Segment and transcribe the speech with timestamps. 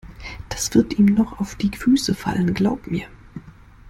[0.49, 3.05] Das wird ihm noch auf die Füße fallen, glaub mir!